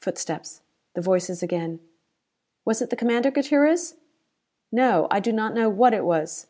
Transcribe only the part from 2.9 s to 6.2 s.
the commander, Gutierrez?" "No. I do not know what it